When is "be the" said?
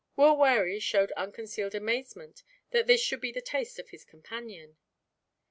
3.21-3.39